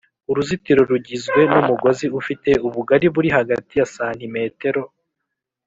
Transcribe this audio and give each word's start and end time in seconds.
Uruzitiro 0.31 0.81
rugizwe 0.91 1.39
n 1.51 1.53
umugozi 1.61 2.05
ufite 2.19 2.49
ubugari 2.67 3.07
buri 3.15 3.29
hagati 3.37 3.73
ya 3.79 3.87
santimetero 3.95 4.83